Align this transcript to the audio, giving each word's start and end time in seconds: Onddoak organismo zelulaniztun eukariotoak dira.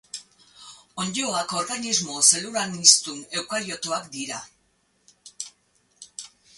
Onddoak 1.03 1.53
organismo 1.59 2.17
zelulaniztun 2.31 3.21
eukariotoak 3.43 4.11
dira. 4.19 4.43